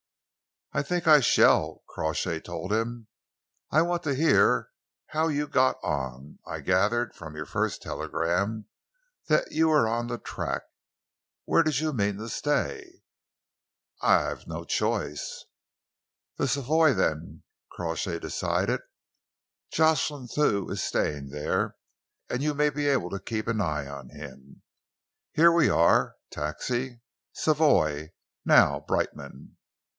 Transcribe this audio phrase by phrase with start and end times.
[0.73, 3.07] "I think I shall," Crawshay told him.
[3.71, 4.69] "I want to hear
[5.07, 6.39] how you got on.
[6.47, 8.65] I gathered from your first telegram
[9.27, 10.63] that you were on the track.
[11.43, 13.03] Where did you mean to stay?"
[14.01, 15.45] "I've no choice."
[16.37, 18.79] "The Savoy, then," Crawshay decided.
[19.73, 21.75] "Jocelyn Thew is staying there,
[22.29, 24.63] and you may be able to keep an eye on him.
[25.33, 26.15] Here we are.
[26.31, 27.01] Taxi?
[27.33, 28.13] Savoy!
[28.45, 29.57] Now, Brightman."